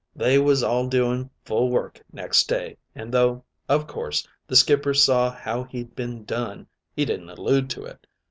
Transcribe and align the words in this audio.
"They 0.15 0.39
was 0.39 0.63
all 0.63 0.87
doing 0.87 1.29
full 1.45 1.69
work 1.69 2.01
next 2.11 2.49
day, 2.49 2.75
an' 2.95 3.11
though, 3.11 3.43
o' 3.69 3.81
course, 3.83 4.27
the 4.47 4.55
skipper 4.55 4.95
saw 4.95 5.29
how 5.29 5.65
he'd 5.65 5.95
been 5.95 6.25
done, 6.25 6.65
he 6.95 7.05
didn't 7.05 7.29
allude 7.29 7.69
to 7.69 7.83
it. 7.83 8.07